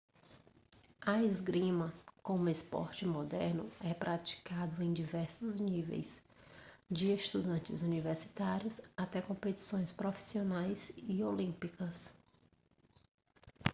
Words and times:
a 1.05 1.21
esgrima 1.21 1.93
como 2.23 2.49
esporte 2.49 3.05
moderno 3.05 3.69
é 3.83 3.93
praticado 3.93 4.81
em 4.81 4.91
diversos 4.91 5.59
níveis 5.59 6.19
de 6.89 7.13
estudantes 7.13 7.83
universitários 7.83 8.81
até 8.97 9.21
competições 9.21 9.91
profissionais 9.91 10.91
e 10.97 11.23
olímpicas 11.23 12.15